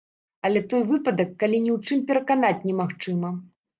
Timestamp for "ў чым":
1.75-2.01